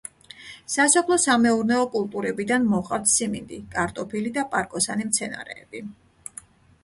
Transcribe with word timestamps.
სასოფლო-სამეურნეო 0.75 1.81
კულტურებიდან 1.95 2.65
მოჰყავთ 2.71 3.11
სიმინდი, 3.15 3.59
კარტოფილი 3.75 4.31
და 4.39 4.45
პარკოსანი 4.55 5.05
მცენარეები. 5.11 5.83